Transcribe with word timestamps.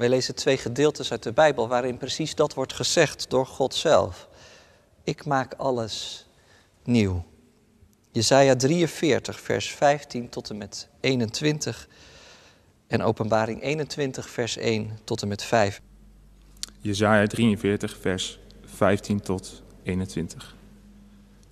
Wij 0.00 0.08
lezen 0.08 0.34
twee 0.34 0.56
gedeeltes 0.56 1.10
uit 1.10 1.22
de 1.22 1.32
Bijbel 1.32 1.68
waarin 1.68 1.96
precies 1.96 2.34
dat 2.34 2.54
wordt 2.54 2.72
gezegd 2.72 3.30
door 3.30 3.46
God 3.46 3.74
zelf. 3.74 4.28
Ik 5.04 5.24
maak 5.24 5.54
alles 5.54 6.26
nieuw. 6.84 7.24
Jesaja 8.10 8.56
43, 8.56 9.40
vers 9.40 9.70
15 9.70 10.28
tot 10.28 10.50
en 10.50 10.56
met 10.56 10.88
21 11.00 11.88
en 12.86 13.02
Openbaring 13.02 13.62
21, 13.62 14.28
vers 14.28 14.56
1 14.56 14.98
tot 15.04 15.22
en 15.22 15.28
met 15.28 15.42
5. 15.42 15.80
Jesaja 16.78 17.26
43, 17.26 17.96
vers 18.00 18.38
15 18.64 19.20
tot 19.20 19.62
21. 19.82 20.56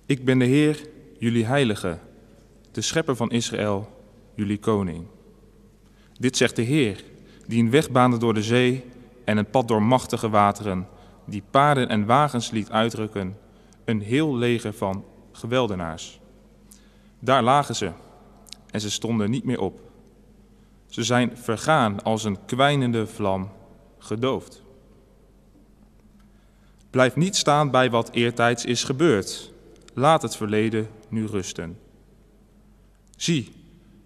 Ik 0.05 0.25
ben 0.25 0.39
de 0.39 0.45
Heer, 0.45 0.87
jullie 1.17 1.45
heilige, 1.45 1.97
de 2.71 2.81
schepper 2.81 3.15
van 3.15 3.31
Israël, 3.31 3.89
jullie 4.35 4.59
koning. 4.59 5.05
Dit 6.19 6.37
zegt 6.37 6.55
de 6.55 6.61
Heer, 6.61 7.03
die 7.49 7.63
een 7.63 7.69
weg 7.69 7.91
baande 7.91 8.17
door 8.17 8.33
de 8.33 8.43
zee 8.43 8.83
en 9.23 9.37
een 9.37 9.49
pad 9.49 9.67
door 9.67 9.83
machtige 9.83 10.29
wateren, 10.29 10.87
die 11.25 11.43
paarden 11.49 11.89
en 11.89 12.05
wagens 12.05 12.51
liet 12.51 12.71
uitrukken, 12.71 13.37
een 13.85 14.01
heel 14.01 14.35
leger 14.35 14.73
van 14.73 15.05
geweldenaars. 15.31 16.19
Daar 17.19 17.43
lagen 17.43 17.75
ze 17.75 17.91
en 18.71 18.81
ze 18.81 18.91
stonden 18.91 19.29
niet 19.29 19.43
meer 19.43 19.59
op. 19.59 19.79
Ze 20.87 21.03
zijn 21.03 21.37
vergaan 21.37 22.03
als 22.03 22.23
een 22.23 22.45
kwijnende 22.45 23.07
vlam, 23.07 23.49
gedoofd. 23.97 24.63
Blijf 26.89 27.15
niet 27.15 27.35
staan 27.35 27.71
bij 27.71 27.89
wat 27.89 28.11
eertijds 28.11 28.65
is 28.65 28.83
gebeurd. 28.83 29.53
Laat 29.93 30.21
het 30.21 30.35
verleden 30.35 30.87
nu 31.07 31.25
rusten. 31.25 31.77
Zie, 33.15 33.51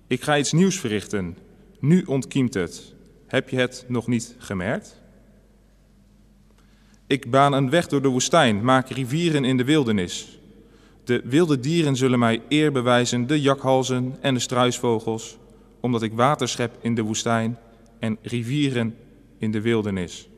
ik 0.08 0.24
ga 0.24 0.38
iets 0.38 0.52
nieuws 0.52 0.80
verrichten. 0.80 1.38
Nu 1.80 2.04
ontkiemt 2.04 2.54
het. 2.54 2.94
Heb 3.34 3.50
je 3.50 3.58
het 3.58 3.86
nog 3.88 4.08
niet 4.08 4.36
gemerkt? 4.38 5.02
Ik 7.08 7.32
baan 7.32 7.54
een 7.54 7.70
weg 7.70 7.88
door 7.88 8.02
de 8.02 8.08
woestijn, 8.08 8.64
maak 8.64 8.90
rivieren 8.90 9.46
in 9.46 9.58
de 9.58 9.64
wildernis. 9.64 10.40
De 11.04 11.22
wilde 11.24 11.60
dieren 11.60 11.96
zullen 11.96 12.20
mij 12.20 12.42
eer 12.50 12.72
bewijzen, 12.72 13.28
de 13.28 13.42
jakhalzen 13.42 14.18
en 14.22 14.34
de 14.34 14.40
struisvogels, 14.40 15.38
omdat 15.80 16.02
ik 16.02 16.14
water 16.14 16.48
schep 16.48 16.78
in 16.82 16.96
de 16.96 17.02
woestijn 17.02 17.58
en 18.00 18.18
rivieren 18.22 18.96
in 19.38 19.52
de 19.52 19.62
wildernis. 19.62 20.30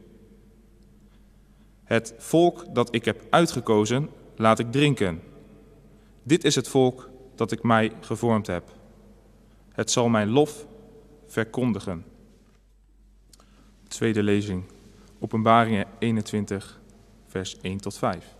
Het 1.83 2.13
volk 2.17 2.65
dat 2.73 2.93
ik 2.93 3.05
heb 3.05 3.23
uitgekozen, 3.29 4.09
laat 4.35 4.59
ik 4.59 4.71
drinken. 4.71 5.21
Dit 6.23 6.43
is 6.43 6.55
het 6.55 6.67
volk 6.67 7.09
dat 7.35 7.51
ik 7.51 7.63
mij 7.63 7.91
gevormd 8.01 8.47
heb. 8.47 8.63
Het 9.71 9.91
zal 9.91 10.09
mijn 10.09 10.29
lof 10.29 10.65
verkondigen. 11.27 12.13
Tweede 13.95 14.23
lezing, 14.23 14.63
Openbaringen 15.19 15.85
21, 15.99 16.79
vers 17.27 17.57
1 17.61 17.77
tot 17.77 17.97
5. 17.97 18.35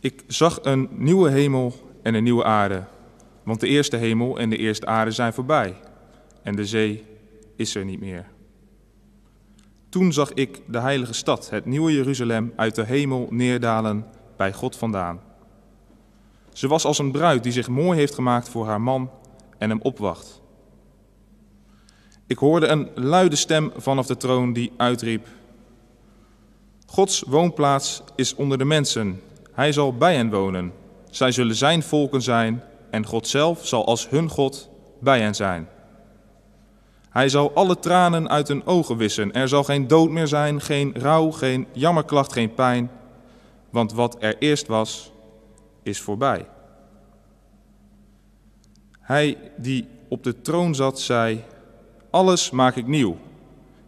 Ik 0.00 0.24
zag 0.26 0.58
een 0.62 0.88
nieuwe 0.90 1.30
hemel 1.30 1.74
en 2.02 2.14
een 2.14 2.22
nieuwe 2.22 2.44
aarde, 2.44 2.84
want 3.42 3.60
de 3.60 3.66
eerste 3.66 3.96
hemel 3.96 4.38
en 4.38 4.50
de 4.50 4.56
eerste 4.56 4.86
aarde 4.86 5.10
zijn 5.10 5.32
voorbij 5.32 5.74
en 6.42 6.56
de 6.56 6.66
zee 6.66 7.04
is 7.56 7.74
er 7.74 7.84
niet 7.84 8.00
meer. 8.00 8.26
Toen 9.88 10.12
zag 10.12 10.32
ik 10.32 10.60
de 10.66 10.80
heilige 10.80 11.12
stad, 11.12 11.50
het 11.50 11.64
nieuwe 11.64 11.92
Jeruzalem, 11.92 12.52
uit 12.56 12.74
de 12.74 12.84
hemel 12.84 13.26
neerdalen 13.30 14.06
bij 14.36 14.52
God 14.52 14.76
vandaan. 14.76 15.20
Ze 16.52 16.68
was 16.68 16.84
als 16.84 16.98
een 16.98 17.12
bruid 17.12 17.42
die 17.42 17.52
zich 17.52 17.68
mooi 17.68 17.98
heeft 17.98 18.14
gemaakt 18.14 18.48
voor 18.48 18.66
haar 18.66 18.80
man 18.80 19.10
en 19.58 19.70
hem 19.70 19.80
opwacht. 19.82 20.39
Ik 22.30 22.38
hoorde 22.38 22.66
een 22.66 22.88
luide 22.94 23.36
stem 23.36 23.72
vanaf 23.76 24.06
de 24.06 24.16
troon 24.16 24.52
die 24.52 24.72
uitriep: 24.76 25.26
Gods 26.86 27.22
woonplaats 27.26 28.02
is 28.14 28.34
onder 28.34 28.58
de 28.58 28.64
mensen. 28.64 29.22
Hij 29.52 29.72
zal 29.72 29.94
bij 29.94 30.16
hen 30.16 30.30
wonen. 30.30 30.72
Zij 31.10 31.32
zullen 31.32 31.54
zijn 31.54 31.82
volken 31.82 32.22
zijn 32.22 32.62
en 32.90 33.06
God 33.06 33.28
zelf 33.28 33.66
zal 33.66 33.86
als 33.86 34.08
hun 34.08 34.28
God 34.28 34.68
bij 35.00 35.20
hen 35.20 35.34
zijn. 35.34 35.68
Hij 37.08 37.28
zal 37.28 37.54
alle 37.54 37.78
tranen 37.78 38.28
uit 38.28 38.48
hun 38.48 38.66
ogen 38.66 38.96
wissen. 38.96 39.32
Er 39.32 39.48
zal 39.48 39.64
geen 39.64 39.86
dood 39.86 40.10
meer 40.10 40.28
zijn, 40.28 40.60
geen 40.60 40.94
rouw, 40.94 41.30
geen 41.30 41.66
jammerklacht, 41.72 42.32
geen 42.32 42.54
pijn. 42.54 42.90
Want 43.70 43.92
wat 43.92 44.16
er 44.18 44.38
eerst 44.38 44.66
was, 44.66 45.12
is 45.82 46.00
voorbij. 46.00 46.46
Hij 49.00 49.38
die 49.56 49.88
op 50.08 50.24
de 50.24 50.40
troon 50.40 50.74
zat, 50.74 51.00
zei: 51.00 51.44
Alles 52.10 52.50
maak 52.50 52.76
ik 52.76 52.86
nieuw. 52.86 53.16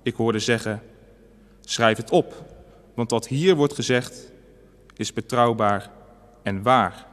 Ik 0.02 0.14
hoorde 0.14 0.38
zeggen: 0.38 0.82
Schrijf 1.60 1.96
het 1.96 2.10
op, 2.10 2.44
want 2.94 3.10
wat 3.10 3.26
hier 3.26 3.56
wordt 3.56 3.74
gezegd 3.74 4.30
is 4.96 5.12
betrouwbaar 5.12 5.90
en 6.42 6.62
waar. 6.62 7.06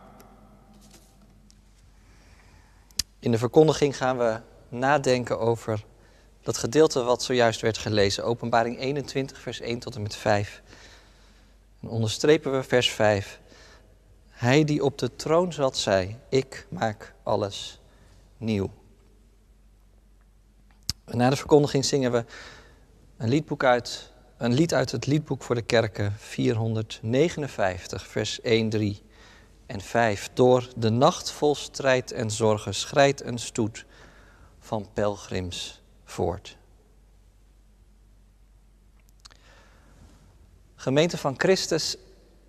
In 3.20 3.32
de 3.32 3.38
verkondiging 3.38 3.98
gaan 3.98 4.18
we 4.18 4.40
nadenken 4.70 5.40
over 5.40 5.86
dat 6.42 6.58
gedeelte 6.58 7.04
wat 7.04 7.24
zojuist 7.24 7.62
werd 7.62 7.78
gelezen, 7.78 8.24
Openbaring 8.24 8.80
21, 8.80 9.40
vers 9.40 9.60
1 9.60 9.80
tot 9.80 9.96
en 9.96 10.02
met 10.02 10.16
5. 10.16 10.62
En 11.82 11.90
onderstrepen 11.90 12.52
we 12.52 12.64
vers 12.64 12.92
5. 12.92 13.40
Hij 14.30 14.64
die 14.64 14.84
op 14.84 14.98
de 14.98 15.16
troon 15.16 15.54
zat, 15.54 15.78
zei: 15.78 16.18
Ik 16.30 16.68
maak 16.70 17.14
alles 17.24 17.80
nieuw. 18.38 18.79
Na 21.20 21.30
de 21.30 21.36
verkondiging 21.36 21.86
zingen 21.86 22.12
we 22.12 22.26
een 23.18 23.30
liedboek 23.30 23.64
uit, 23.64 24.12
een 24.38 24.54
lied 24.54 24.74
uit 24.74 24.92
het 24.92 25.06
liedboek 25.06 25.44
voor 25.44 25.56
de 25.56 25.62
kerken 25.62 26.14
459, 26.18 28.08
vers 28.08 28.42
1, 28.42 28.70
3 28.70 29.02
en 29.66 29.82
5. 29.82 30.30
Door 30.34 30.70
de 30.76 30.90
nacht 30.90 31.32
vol 31.32 31.56
strijd 31.56 32.12
en 32.12 32.32
zorgen 32.32 32.74
schrijdt 32.74 33.24
een 33.24 33.38
stoet 33.38 33.86
van 34.60 34.88
pelgrims 34.94 35.82
voort. 36.04 36.58
Gemeente 40.76 41.18
van 41.18 41.34
Christus, 41.38 41.98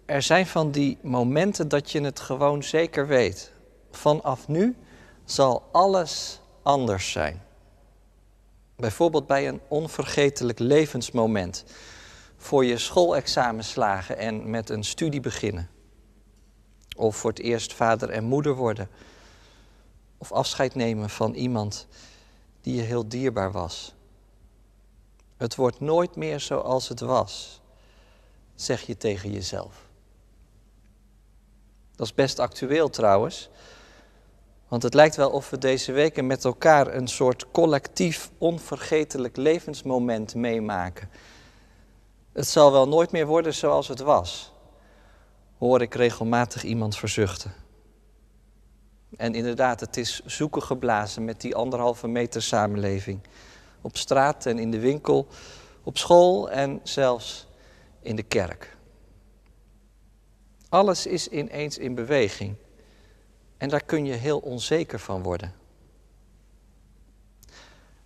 er 0.05 0.23
zijn 0.23 0.47
van 0.47 0.71
die 0.71 0.99
momenten 1.03 1.69
dat 1.69 1.91
je 1.91 2.01
het 2.01 2.21
gewoon 2.21 2.63
zeker 2.63 3.07
weet. 3.07 3.53
Vanaf 3.91 4.49
nu 4.49 4.77
zal 5.25 5.69
alles 5.73 6.41
anders 6.63 7.13
zijn. 7.13 7.49
Bijvoorbeeld 8.81 9.27
bij 9.27 9.49
een 9.49 9.61
onvergetelijk 9.69 10.59
levensmoment. 10.59 11.65
Voor 12.37 12.65
je 12.65 12.79
schoolexamen 12.79 13.65
slagen 13.65 14.19
en 14.19 14.51
met 14.51 14.71
een 14.71 14.85
studie 14.85 15.21
beginnen. 15.21 15.71
Of 16.97 17.17
voor 17.17 17.31
het 17.31 17.39
eerst 17.39 17.73
vader 17.73 18.11
en 18.11 18.25
moeder 18.25 18.55
worden. 18.55 18.89
Of 20.19 20.33
afscheid 20.33 20.75
nemen 20.75 21.11
van 21.11 21.35
iemand 21.35 21.87
die 22.61 22.75
je 22.75 22.83
heel 22.83 23.09
dierbaar 23.09 23.53
was. 23.53 23.95
Het 25.37 25.55
wordt 25.55 25.81
nooit 25.81 26.17
meer 26.17 26.41
zoals 26.41 26.89
het 26.89 27.01
was, 27.01 27.61
zeg 28.55 28.83
je 28.83 28.97
tegen 28.97 29.33
jezelf. 29.33 29.89
Dat 31.97 32.07
is 32.07 32.15
best 32.15 32.39
actueel 32.39 32.91
trouwens, 32.91 33.49
want 34.71 34.83
het 34.83 34.95
lijkt 34.95 35.17
wel 35.17 35.31
of 35.31 35.51
we 35.51 35.59
deze 35.59 35.93
weken 35.93 36.27
met 36.27 36.45
elkaar 36.45 36.95
een 36.95 37.09
soort 37.09 37.47
collectief 37.51 38.31
onvergetelijk 38.39 39.37
levensmoment 39.37 40.35
meemaken. 40.35 41.11
Het 42.33 42.47
zal 42.47 42.73
wel 42.73 42.89
nooit 42.89 43.13
meer 43.13 43.27
worden 43.27 43.55
zoals 43.55 43.89
het 43.89 44.01
was, 44.01 44.53
hoor 45.59 45.83
ik 45.83 45.95
regelmatig 45.95 46.65
iemand 46.65 46.97
verzuchten. 46.97 47.53
En 49.17 49.35
inderdaad, 49.35 49.81
het 49.81 49.97
is 49.97 50.21
zoeken 50.25 50.63
geblazen 50.63 51.25
met 51.25 51.41
die 51.41 51.55
anderhalve 51.55 52.09
meter 52.09 52.43
samenleving. 52.43 53.21
Op 53.81 53.97
straat 53.97 54.47
en 54.47 54.59
in 54.59 54.71
de 54.71 54.81
winkel, 54.81 55.27
op 55.83 55.99
school 55.99 56.51
en 56.51 56.81
zelfs 56.83 57.47
in 58.03 58.17
de 58.17 58.23
kerk. 58.23 58.77
Alles 60.69 61.07
is 61.07 61.29
ineens 61.29 61.79
in 61.79 61.95
beweging. 61.95 62.57
En 63.61 63.69
daar 63.69 63.85
kun 63.85 64.05
je 64.05 64.13
heel 64.13 64.39
onzeker 64.39 64.99
van 64.99 65.23
worden. 65.23 65.55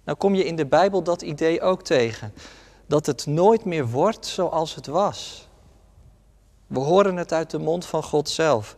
Nou 0.04 0.18
kom 0.18 0.34
je 0.34 0.44
in 0.44 0.56
de 0.56 0.66
Bijbel 0.66 1.02
dat 1.02 1.22
idee 1.22 1.60
ook 1.60 1.82
tegen. 1.82 2.32
Dat 2.86 3.06
het 3.06 3.26
nooit 3.26 3.64
meer 3.64 3.88
wordt 3.88 4.26
zoals 4.26 4.74
het 4.74 4.86
was. 4.86 5.48
We 6.66 6.78
horen 6.78 7.16
het 7.16 7.32
uit 7.32 7.50
de 7.50 7.58
mond 7.58 7.86
van 7.86 8.02
God 8.02 8.28
zelf. 8.28 8.76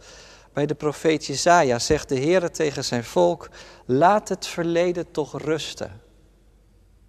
Bij 0.53 0.67
de 0.67 0.75
profeet 0.75 1.27
Jezaja 1.27 1.79
zegt 1.79 2.09
de 2.09 2.15
Heer 2.19 2.51
tegen 2.51 2.85
zijn 2.85 3.05
volk, 3.05 3.49
laat 3.87 4.29
het 4.29 4.47
verleden 4.47 5.11
toch 5.11 5.43
rusten. 5.43 6.01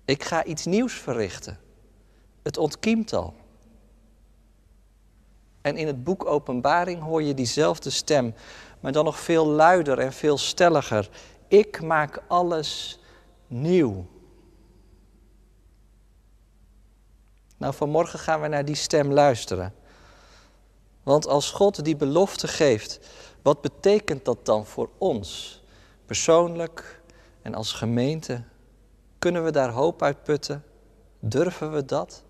Ik 0.06 0.24
ga 0.24 0.44
iets 0.44 0.66
nieuws 0.66 0.94
verrichten. 0.94 1.60
Het 2.44 2.58
ontkiemt 2.58 3.14
al. 3.14 3.34
En 5.62 5.78
in 5.78 5.88
het 5.88 6.04
boek 6.04 6.26
Openbaring 6.26 7.02
hoor 7.02 7.24
je 7.24 7.34
diezelfde 7.34 7.90
stem, 7.90 8.34
maar 8.80 8.92
dan 8.92 9.06
nog 9.06 9.20
veel 9.20 9.46
luider 9.46 10.00
en 10.00 10.14
veel 10.14 10.38
stelliger. 10.38 11.10
Ik 11.48 11.82
maak 11.82 12.24
alles 12.28 13.00
nieuw. 13.48 14.06
Nou, 17.58 17.74
vanmorgen 17.74 18.20
gaan 18.20 18.42
we 18.42 18.48
naar 18.48 18.66
die 18.66 18.76
stem 18.76 19.12
luisteren. 19.12 19.74
Want 21.04 21.28
als 21.28 21.52
God 21.52 21.84
die 21.84 21.96
belofte 21.96 22.48
geeft, 22.48 23.00
wat 23.42 23.62
betekent 23.62 24.26
dat 24.26 24.46
dan 24.46 24.66
voor 24.66 24.90
ons? 24.98 25.62
Persoonlijk 26.06 27.02
en 27.42 27.54
als 27.56 27.74
gemeente. 27.74 28.44
Kunnen 29.20 29.44
we 29.44 29.52
daar 29.52 29.70
hoop 29.70 30.02
uit 30.02 30.24
putten? 30.24 30.64
Durven 31.20 31.72
we 31.72 31.86
dat? 31.86 32.24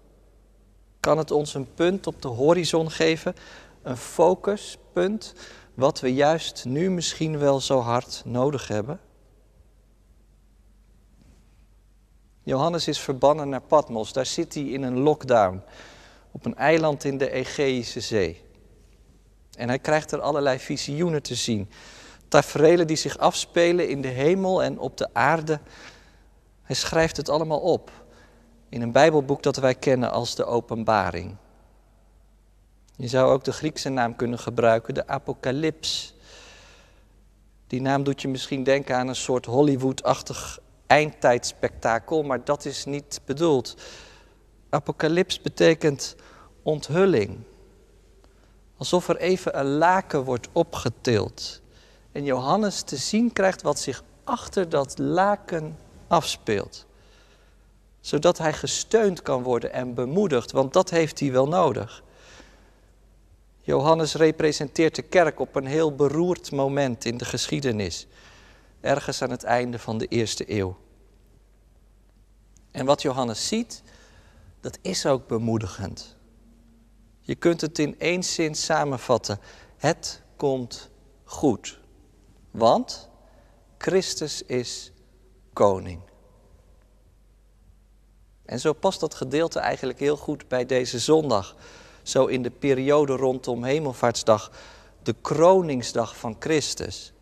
Kan 1.00 1.18
het 1.18 1.32
ons 1.32 1.54
een 1.54 1.74
punt 1.74 2.08
op 2.08 2.22
de 2.22 2.28
horizon 2.28 2.92
geven? 2.92 3.36
Een 3.82 3.98
focuspunt, 3.98 5.34
wat 5.78 6.00
we 6.00 6.14
juist 6.14 6.66
nu 6.66 6.90
misschien 6.90 7.38
wel 7.38 7.60
zo 7.60 7.80
hard 7.80 8.22
nodig 8.26 8.68
hebben? 8.68 9.00
Johannes 12.44 12.88
is 12.88 13.00
verbannen 13.00 13.50
naar 13.50 13.62
Patmos. 13.62 14.14
Daar 14.14 14.26
zit 14.26 14.54
hij 14.54 14.64
in 14.64 14.84
een 14.84 15.00
lockdown. 15.00 15.62
Op 16.32 16.46
een 16.46 16.56
eiland 16.56 17.04
in 17.04 17.18
de 17.18 17.32
Egeïsche 17.32 18.00
Zee. 18.00 18.42
En 19.58 19.68
hij 19.68 19.80
krijgt 19.80 20.12
er 20.12 20.20
allerlei 20.20 20.60
visioenen 20.60 21.24
te 21.24 21.36
zien. 21.36 21.70
Taferelen 22.28 22.88
die 22.88 22.98
zich 22.98 23.18
afspelen 23.18 23.90
in 23.90 24.02
de 24.02 24.08
hemel 24.08 24.64
en 24.64 24.80
op 24.80 24.98
de 24.98 25.10
aarde. 25.14 25.60
Hij 26.64 26.76
schrijft 26.76 27.18
het 27.18 27.30
allemaal 27.30 27.60
op. 27.60 27.92
In 28.70 28.82
een 28.82 28.92
Bijbelboek 28.92 29.44
dat 29.44 29.58
wij 29.58 29.76
kennen 29.76 30.12
als 30.12 30.36
de 30.36 30.46
Openbaring. 30.46 31.36
Je 33.00 33.08
zou 33.08 33.32
ook 33.32 33.44
de 33.44 33.52
Griekse 33.52 33.90
naam 33.90 34.16
kunnen 34.16 34.40
gebruiken, 34.40 34.94
de 34.94 35.08
Apocalyps. 35.08 36.16
Die 37.68 37.82
naam 37.82 38.04
doet 38.04 38.22
je 38.22 38.28
misschien 38.28 38.64
denken 38.64 38.96
aan 38.96 39.08
een 39.08 39.16
soort 39.16 39.46
Hollywood-achtig 39.46 40.60
eindtijdspektakel, 40.88 42.24
maar 42.24 42.44
dat 42.44 42.66
is 42.66 42.86
niet 42.86 43.22
bedoeld. 43.26 43.76
Apocalyps 44.70 45.42
betekent 45.42 46.16
onthulling. 46.64 47.38
Alsof 48.78 49.10
er 49.10 49.18
even 49.18 49.60
een 49.60 49.78
laken 49.78 50.24
wordt 50.24 50.48
opgetild. 50.52 51.62
En 52.12 52.24
Johannes 52.24 52.82
te 52.82 52.96
zien 52.96 53.34
krijgt 53.34 53.62
wat 53.62 53.80
zich 53.80 54.04
achter 54.24 54.70
dat 54.70 54.98
laken 54.98 55.78
afspeelt. 56.08 56.86
Zodat 58.00 58.38
hij 58.38 58.54
gesteund 58.54 59.22
kan 59.22 59.44
worden 59.44 59.74
en 59.74 59.94
bemoedigd, 59.94 60.52
want 60.52 60.74
dat 60.74 60.90
heeft 60.90 61.20
hij 61.20 61.32
wel 61.32 61.48
nodig. 61.48 62.04
Johannes 63.68 64.14
representeert 64.14 64.96
de 64.96 65.02
kerk 65.02 65.40
op 65.40 65.56
een 65.56 65.66
heel 65.66 65.96
beroerd 65.96 66.52
moment 66.52 67.06
in 67.06 67.18
de 67.18 67.26
geschiedenis 67.26 68.08
ergens 68.82 69.22
aan 69.22 69.30
het 69.30 69.44
einde 69.44 69.80
van 69.80 69.98
de 69.98 70.06
eerste 70.06 70.52
eeuw. 70.52 70.78
En 72.72 72.86
wat 72.86 73.02
Johannes 73.02 73.48
ziet, 73.48 73.84
dat 74.62 74.78
is 74.82 75.06
ook 75.06 75.28
bemoedigend. 75.28 76.16
Je 77.20 77.36
kunt 77.36 77.62
het 77.62 77.80
in 77.80 78.00
één 78.00 78.24
zin 78.24 78.56
samenvatten. 78.56 79.40
Het 79.78 80.22
komt 80.36 80.90
goed. 81.24 81.80
Want 82.52 83.10
Christus 83.78 84.44
is 84.44 84.92
koning. 85.54 86.02
En 88.46 88.60
zo 88.60 88.74
past 88.74 89.00
dat 89.00 89.16
gedeelte 89.16 89.60
eigenlijk 89.60 90.00
heel 90.00 90.18
goed 90.18 90.48
bij 90.48 90.66
deze 90.66 91.00
zondag. 91.00 91.56
Zo 92.08 92.26
in 92.26 92.42
de 92.42 92.50
periode 92.50 93.16
rondom 93.16 93.64
Hemelvaartsdag, 93.64 94.52
de 95.04 95.16
kroningsdag 95.22 96.18
van 96.18 96.36
Christus. 96.40 97.14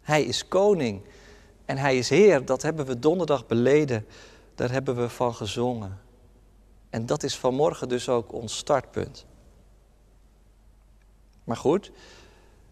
Hij 0.00 0.22
is 0.22 0.48
koning 0.48 1.02
en 1.64 1.78
hij 1.78 1.98
is 1.98 2.08
Heer. 2.08 2.44
Dat 2.44 2.62
hebben 2.62 2.86
we 2.86 2.98
donderdag 2.98 3.46
beleden. 3.46 4.06
Daar 4.54 4.70
hebben 4.70 4.96
we 4.96 5.08
van 5.08 5.34
gezongen. 5.34 6.00
En 6.88 7.06
dat 7.06 7.22
is 7.22 7.36
vanmorgen 7.36 7.88
dus 7.88 8.08
ook 8.08 8.32
ons 8.32 8.56
startpunt. 8.56 9.26
Maar 11.44 11.56
goed, 11.56 11.92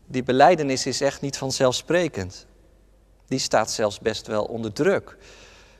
die 0.06 0.22
beleidenis 0.22 0.86
is 0.86 1.00
echt 1.00 1.20
niet 1.20 1.38
vanzelfsprekend. 1.38 2.46
Die 3.26 3.38
staat 3.38 3.70
zelfs 3.70 3.98
best 3.98 4.26
wel 4.26 4.44
onder 4.44 4.72
druk. 4.72 5.16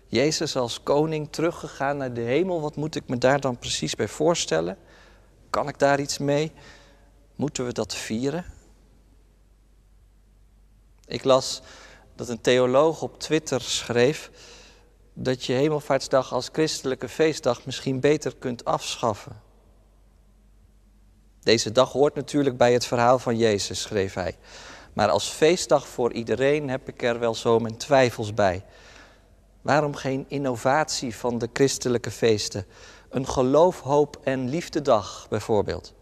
Jezus 0.06 0.56
als 0.56 0.82
koning 0.82 1.28
teruggegaan 1.30 1.96
naar 1.96 2.12
de 2.12 2.20
hemel, 2.20 2.60
wat 2.60 2.76
moet 2.76 2.94
ik 2.94 3.08
me 3.08 3.18
daar 3.18 3.40
dan 3.40 3.58
precies 3.58 3.94
bij 3.94 4.08
voorstellen? 4.08 4.78
Kan 5.50 5.68
ik 5.68 5.78
daar 5.78 6.00
iets 6.00 6.18
mee? 6.18 6.52
Moeten 7.36 7.66
we 7.66 7.72
dat 7.72 7.94
vieren? 7.94 8.44
Ik 11.06 11.24
las 11.24 11.62
dat 12.14 12.28
een 12.28 12.40
theoloog 12.40 13.02
op 13.02 13.20
Twitter 13.20 13.60
schreef 13.60 14.30
dat 15.12 15.44
je 15.44 15.52
Hemelvaartsdag 15.52 16.32
als 16.32 16.48
christelijke 16.52 17.08
feestdag 17.08 17.66
misschien 17.66 18.00
beter 18.00 18.36
kunt 18.36 18.64
afschaffen. 18.64 19.40
Deze 21.40 21.72
dag 21.72 21.92
hoort 21.92 22.14
natuurlijk 22.14 22.56
bij 22.56 22.72
het 22.72 22.86
verhaal 22.86 23.18
van 23.18 23.36
Jezus, 23.36 23.80
schreef 23.80 24.14
hij. 24.14 24.36
Maar 24.92 25.08
als 25.08 25.28
feestdag 25.28 25.88
voor 25.88 26.12
iedereen 26.12 26.68
heb 26.68 26.88
ik 26.88 27.02
er 27.02 27.18
wel 27.18 27.34
zo 27.34 27.58
mijn 27.58 27.76
twijfels 27.76 28.34
bij. 28.34 28.64
Waarom 29.60 29.94
geen 29.94 30.24
innovatie 30.28 31.16
van 31.16 31.38
de 31.38 31.48
christelijke 31.52 32.10
feesten? 32.10 32.66
Een 33.08 33.26
geloof, 33.26 33.80
hoop 33.80 34.20
en 34.22 34.48
liefdedag 34.48 35.26
bijvoorbeeld. 35.28 35.94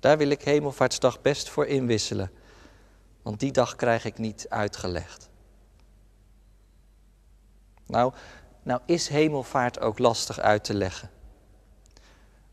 Daar 0.00 0.18
wil 0.18 0.28
ik 0.28 0.42
Hemelvaartsdag 0.42 1.22
best 1.22 1.48
voor 1.48 1.66
inwisselen, 1.66 2.30
want 3.22 3.40
die 3.40 3.52
dag 3.52 3.76
krijg 3.76 4.04
ik 4.04 4.18
niet 4.18 4.46
uitgelegd. 4.48 5.28
Nou, 7.86 8.12
nou 8.62 8.80
is 8.86 9.08
hemelvaart 9.08 9.80
ook 9.80 9.98
lastig 9.98 10.38
uit 10.38 10.64
te 10.64 10.74
leggen. 10.74 11.10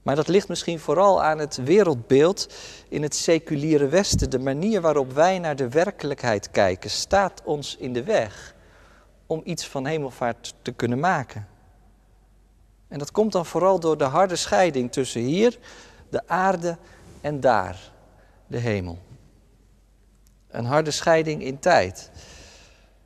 Maar 0.02 0.16
dat 0.16 0.28
ligt 0.28 0.48
misschien 0.48 0.80
vooral 0.80 1.24
aan 1.24 1.40
het 1.40 1.56
wereldbeeld 1.56 2.54
in 2.90 3.02
het 3.02 3.16
seculiere 3.16 3.88
Westen. 3.88 4.30
De 4.30 4.40
manier 4.40 4.82
waarop 4.82 5.12
wij 5.12 5.40
naar 5.40 5.56
de 5.56 5.70
werkelijkheid 5.70 6.52
kijken 6.52 6.90
staat 6.90 7.42
ons 7.44 7.78
in 7.78 7.94
de 7.94 8.04
weg 8.04 8.56
om 9.28 9.42
iets 9.44 9.68
van 9.68 9.86
hemelvaart 9.86 10.54
te 10.62 10.72
kunnen 10.72 11.00
maken. 11.00 11.48
En 12.94 13.00
dat 13.00 13.12
komt 13.12 13.32
dan 13.32 13.46
vooral 13.46 13.80
door 13.80 13.98
de 13.98 14.04
harde 14.04 14.36
scheiding 14.36 14.92
tussen 14.92 15.22
hier, 15.22 15.60
de 16.10 16.28
aarde 16.28 16.78
en 17.22 17.40
daar, 17.40 17.92
de 18.48 18.58
hemel. 18.58 18.98
Een 20.48 20.66
harde 20.66 20.92
scheiding 20.92 21.44
in 21.44 21.60
tijd. 21.60 22.12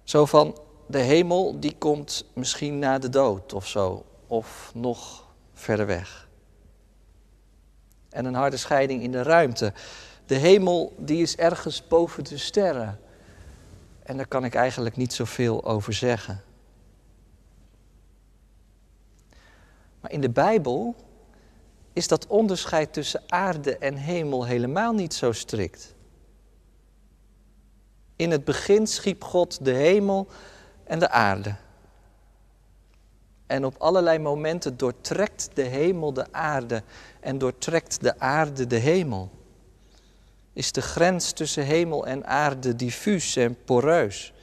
Zo 0.04 0.25
van 0.25 0.60
de 0.88 0.98
hemel 0.98 1.60
die 1.60 1.75
komt 1.78 2.25
misschien 2.34 2.80
na 2.80 3.00
de 3.00 3.10
dood 3.10 3.54
of 3.54 3.68
zo, 3.68 4.06
of 4.28 4.72
nog 4.74 5.25
verder 5.54 5.86
weg. 5.86 6.28
En 8.09 8.26
een 8.26 8.33
harde 8.33 8.57
scheiding 8.57 9.04
in 9.04 9.12
de 9.12 9.23
ruimte. 9.23 9.73
De 10.26 10.35
hemel 10.35 10.95
die 10.97 11.21
is 11.21 11.35
ergens 11.35 11.88
boven 11.88 12.23
de 12.23 12.38
sterren. 12.38 13.00
En 14.04 14.18
daar 14.18 14.28
kan 14.28 14.45
ik 14.45 14.56
eigenlijk 14.56 14.95
niet 14.95 15.14
zoveel 15.14 15.66
over 15.66 15.94
zeggen. 15.94 16.44
Maar 20.01 20.11
in 20.11 20.21
de 20.21 20.30
Bijbel 20.30 20.95
is 21.94 22.07
dat 22.07 22.27
onderscheid 22.27 22.94
tussen 22.94 23.23
aarde 23.27 23.77
en 23.77 23.95
hemel 23.95 24.45
helemaal 24.45 24.94
niet 24.94 25.13
zo 25.13 25.31
strikt. 25.31 25.95
In 28.16 28.31
het 28.31 28.44
begin 28.44 28.87
schiep 28.87 29.23
God 29.23 29.66
de 29.66 29.71
hemel 29.71 30.27
en 30.83 30.99
de 30.99 31.09
aarde. 31.09 31.56
En 33.47 33.66
op 33.66 33.75
allerlei 33.77 34.19
momenten 34.19 34.77
doortrekt 34.77 35.49
de 35.54 35.61
hemel 35.61 36.13
de 36.13 36.25
aarde 36.31 36.83
en 37.19 37.37
doortrekt 37.37 38.01
de 38.01 38.19
aarde 38.19 38.68
de 38.68 38.75
hemel. 38.75 39.30
Is 40.54 40.71
de 40.71 40.81
grens 40.81 41.31
tussen 41.31 41.66
hemel 41.66 42.07
en 42.07 42.25
aarde 42.25 42.75
diffuus 42.75 43.35
en 43.35 43.63
poreus. 43.63 44.33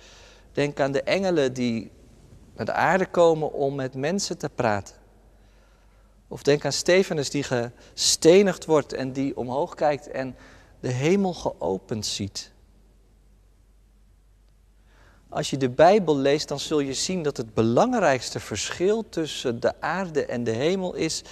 Denk 0.52 0.80
aan 0.80 0.92
de 0.92 1.02
engelen 1.02 1.52
die 1.52 1.90
naar 2.56 2.66
de 2.66 2.72
aarde 2.72 3.06
komen 3.06 3.52
om 3.52 3.74
met 3.74 3.94
mensen 3.94 4.38
te 4.38 4.48
praten. 4.48 4.96
Of 6.34 6.42
denk 6.42 6.64
aan 6.64 6.72
Stefanus 6.72 7.30
die 7.30 7.42
gestenigd 7.42 8.64
wordt 8.64 8.92
en 8.92 9.12
die 9.12 9.36
omhoog 9.36 9.74
kijkt 9.74 10.08
en 10.08 10.36
de 10.80 10.88
hemel 10.88 11.34
geopend 11.34 12.06
ziet. 12.06 12.52
Als 15.28 15.50
je 15.50 15.56
de 15.56 15.70
Bijbel 15.70 16.16
leest, 16.16 16.48
dan 16.48 16.60
zul 16.60 16.80
je 16.80 16.94
zien 16.94 17.22
dat 17.22 17.36
het 17.36 17.54
belangrijkste 17.54 18.40
verschil 18.40 19.08
tussen 19.08 19.60
de 19.60 19.80
aarde 19.80 20.26
en 20.26 20.44
de 20.44 20.50
hemel 20.50 20.94
is 20.94 21.22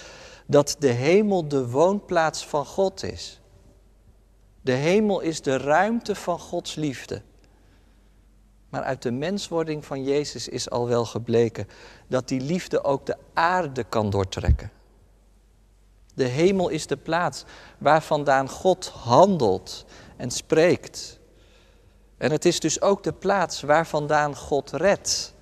dat 0.47 0.75
de 0.79 0.91
hemel 0.91 1.47
de 1.47 1.69
woonplaats 1.69 2.45
van 2.45 2.65
God 2.65 3.03
is. 3.03 3.41
De 4.61 4.71
hemel 4.71 5.19
is 5.19 5.41
de 5.41 5.57
ruimte 5.57 6.15
van 6.15 6.39
Gods 6.39 6.75
liefde. 6.75 7.21
Maar 8.69 8.83
uit 8.83 9.01
de 9.01 9.11
menswording 9.11 9.85
van 9.85 10.03
Jezus 10.03 10.47
is 10.47 10.69
al 10.69 10.87
wel 10.87 11.05
gebleken 11.05 11.67
dat 12.07 12.27
die 12.27 12.41
liefde 12.41 12.83
ook 12.83 13.05
de 13.05 13.17
aarde 13.33 13.83
kan 13.83 14.09
doortrekken. 14.09 14.71
De 16.13 16.23
hemel 16.23 16.69
is 16.69 16.87
de 16.87 16.97
plaats 16.97 17.43
waar 17.77 18.03
vandaan 18.03 18.49
God 18.49 18.87
handelt 18.87 19.85
en 20.17 20.31
spreekt. 20.31 21.19
En 22.17 22.31
het 22.31 22.45
is 22.45 22.59
dus 22.59 22.81
ook 22.81 23.03
de 23.03 23.13
plaats 23.13 23.61
waar 23.61 23.87
vandaan 23.87 24.35
God 24.35 24.71
redt. 24.71 25.33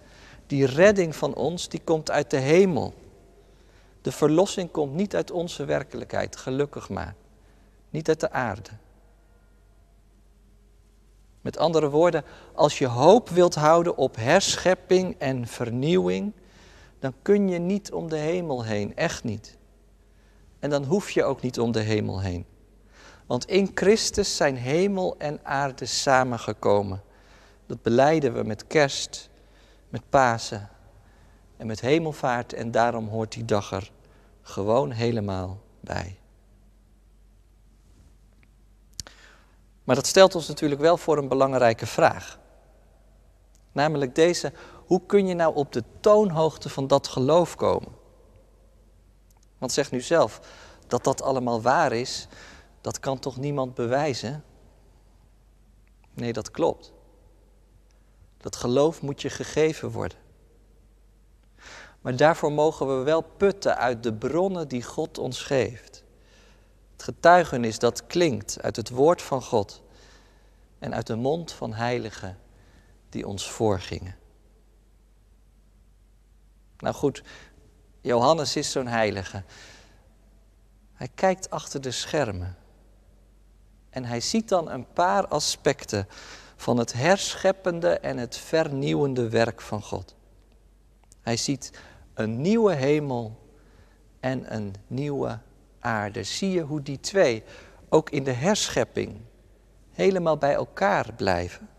Die 0.47 0.65
redding 0.65 1.15
van 1.15 1.35
ons, 1.35 1.69
die 1.69 1.81
komt 1.83 2.11
uit 2.11 2.29
de 2.29 2.37
hemel. 2.37 2.93
De 4.01 4.11
verlossing 4.11 4.71
komt 4.71 4.93
niet 4.93 5.15
uit 5.15 5.31
onze 5.31 5.65
werkelijkheid, 5.65 6.35
gelukkig 6.35 6.89
maar. 6.89 7.15
Niet 7.89 8.07
uit 8.07 8.19
de 8.19 8.31
aarde. 8.31 8.69
Met 11.41 11.57
andere 11.57 11.89
woorden, 11.89 12.23
als 12.53 12.77
je 12.77 12.87
hoop 12.87 13.29
wilt 13.29 13.55
houden 13.55 13.97
op 13.97 14.15
herschepping 14.15 15.15
en 15.17 15.47
vernieuwing, 15.47 16.33
dan 16.99 17.13
kun 17.21 17.49
je 17.49 17.59
niet 17.59 17.91
om 17.91 18.09
de 18.09 18.17
hemel 18.17 18.63
heen, 18.63 18.95
echt 18.95 19.23
niet. 19.23 19.57
En 20.61 20.69
dan 20.69 20.83
hoef 20.83 21.09
je 21.09 21.23
ook 21.23 21.41
niet 21.41 21.59
om 21.59 21.71
de 21.71 21.79
hemel 21.79 22.21
heen. 22.21 22.45
Want 23.25 23.45
in 23.45 23.71
Christus 23.73 24.35
zijn 24.35 24.55
hemel 24.55 25.15
en 25.17 25.39
aarde 25.43 25.85
samengekomen. 25.85 27.01
Dat 27.65 27.81
beleiden 27.81 28.33
we 28.33 28.43
met 28.43 28.67
kerst, 28.67 29.29
met 29.89 30.01
Pasen 30.09 30.69
en 31.57 31.67
met 31.67 31.81
hemelvaart 31.81 32.53
en 32.53 32.71
daarom 32.71 33.07
hoort 33.07 33.31
die 33.31 33.45
dag 33.45 33.71
er 33.71 33.91
gewoon 34.41 34.91
helemaal 34.91 35.61
bij. 35.79 36.19
Maar 39.83 39.95
dat 39.95 40.07
stelt 40.07 40.35
ons 40.35 40.47
natuurlijk 40.47 40.81
wel 40.81 40.97
voor 40.97 41.17
een 41.17 41.27
belangrijke 41.27 41.85
vraag. 41.85 42.39
Namelijk 43.71 44.15
deze, 44.15 44.53
hoe 44.85 45.01
kun 45.05 45.27
je 45.27 45.33
nou 45.33 45.55
op 45.55 45.71
de 45.71 45.83
toonhoogte 45.99 46.69
van 46.69 46.87
dat 46.87 47.07
geloof 47.07 47.55
komen? 47.55 48.00
Want 49.61 49.73
zeg 49.73 49.91
nu 49.91 50.01
zelf, 50.01 50.41
dat 50.87 51.03
dat 51.03 51.21
allemaal 51.21 51.61
waar 51.61 51.91
is, 51.91 52.27
dat 52.81 52.99
kan 52.99 53.19
toch 53.19 53.37
niemand 53.37 53.73
bewijzen? 53.73 54.43
Nee, 56.13 56.33
dat 56.33 56.51
klopt. 56.51 56.93
Dat 58.37 58.55
geloof 58.55 59.01
moet 59.01 59.21
je 59.21 59.29
gegeven 59.29 59.91
worden. 59.91 60.17
Maar 62.01 62.15
daarvoor 62.15 62.51
mogen 62.51 62.97
we 62.97 63.03
wel 63.03 63.21
putten 63.21 63.77
uit 63.77 64.03
de 64.03 64.13
bronnen 64.13 64.67
die 64.67 64.83
God 64.83 65.17
ons 65.17 65.43
geeft. 65.43 66.03
Het 66.91 67.03
getuigenis 67.03 67.79
dat 67.79 68.07
klinkt 68.07 68.61
uit 68.61 68.75
het 68.75 68.89
woord 68.89 69.21
van 69.21 69.41
God 69.41 69.83
en 70.79 70.93
uit 70.93 71.07
de 71.07 71.15
mond 71.15 71.51
van 71.51 71.73
heiligen 71.73 72.39
die 73.09 73.27
ons 73.27 73.51
voorgingen. 73.51 74.15
Nou 76.77 76.95
goed, 76.95 77.23
Johannes 78.01 78.55
is 78.55 78.71
zo'n 78.71 78.87
heilige. 78.87 79.43
Hij 80.93 81.09
kijkt 81.15 81.49
achter 81.49 81.81
de 81.81 81.91
schermen. 81.91 82.55
En 83.89 84.05
hij 84.05 84.19
ziet 84.19 84.49
dan 84.49 84.69
een 84.69 84.93
paar 84.93 85.27
aspecten 85.27 86.07
van 86.55 86.77
het 86.77 86.93
herscheppende 86.93 87.89
en 87.89 88.17
het 88.17 88.37
vernieuwende 88.37 89.29
werk 89.29 89.61
van 89.61 89.81
God. 89.81 90.15
Hij 91.21 91.37
ziet 91.37 91.71
een 92.13 92.41
nieuwe 92.41 92.73
hemel 92.73 93.39
en 94.19 94.55
een 94.55 94.75
nieuwe 94.87 95.39
aarde. 95.79 96.23
Zie 96.23 96.51
je 96.51 96.61
hoe 96.61 96.81
die 96.81 96.99
twee 96.99 97.43
ook 97.89 98.09
in 98.09 98.23
de 98.23 98.31
herschepping 98.31 99.21
helemaal 99.91 100.37
bij 100.37 100.53
elkaar 100.53 101.13
blijven? 101.13 101.69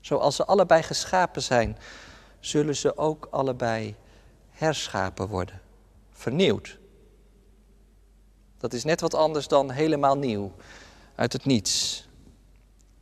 Zoals 0.00 0.36
ze 0.36 0.44
allebei 0.44 0.82
geschapen 0.82 1.42
zijn, 1.42 1.78
zullen 2.40 2.76
ze 2.76 2.96
ook 2.96 3.28
allebei 3.30 3.96
herschapen 4.52 5.28
worden, 5.28 5.60
vernieuwd. 6.10 6.78
Dat 8.58 8.72
is 8.72 8.84
net 8.84 9.00
wat 9.00 9.14
anders 9.14 9.48
dan 9.48 9.70
helemaal 9.70 10.16
nieuw, 10.16 10.52
uit 11.14 11.32
het 11.32 11.44
niets. 11.44 12.06